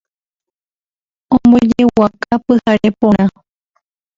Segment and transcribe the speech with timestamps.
[1.35, 3.25] Ombojeguaka pyhare porã